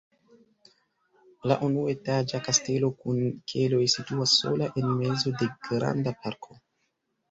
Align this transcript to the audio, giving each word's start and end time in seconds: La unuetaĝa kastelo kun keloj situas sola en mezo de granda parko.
La 1.51 1.57
unuetaĝa 1.67 2.41
kastelo 2.49 2.91
kun 3.05 3.23
keloj 3.55 3.85
situas 3.99 4.37
sola 4.43 4.73
en 4.85 4.93
mezo 4.99 5.39
de 5.41 5.55
granda 5.71 6.21
parko. 6.29 6.65